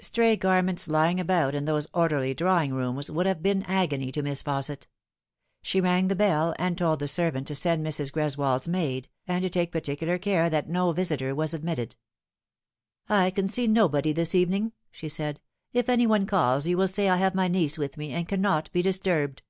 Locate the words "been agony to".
3.42-4.22